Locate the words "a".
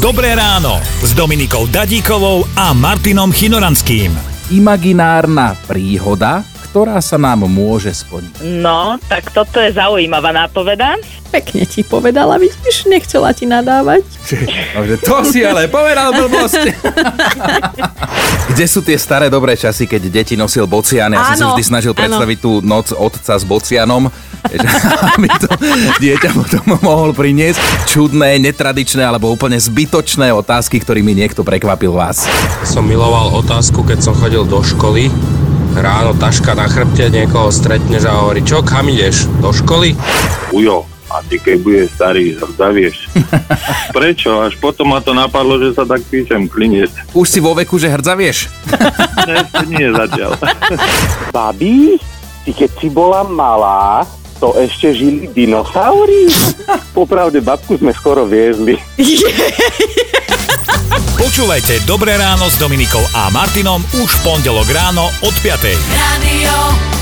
2.56-2.72, 38.10-38.18, 41.10-41.26, 63.12-63.28